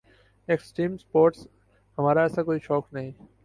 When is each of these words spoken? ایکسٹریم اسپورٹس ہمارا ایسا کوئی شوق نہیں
ایکسٹریم 0.47 0.93
اسپورٹس 0.93 1.45
ہمارا 1.97 2.21
ایسا 2.21 2.43
کوئی 2.43 2.59
شوق 2.59 2.93
نہیں 2.93 3.11